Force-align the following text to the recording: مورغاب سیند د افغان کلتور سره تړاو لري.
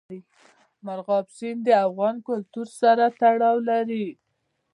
مورغاب 0.85 1.25
سیند 1.35 1.59
د 1.65 1.69
افغان 1.87 2.15
کلتور 2.27 2.67
سره 2.81 3.03
تړاو 3.19 3.57
لري. 3.69 4.07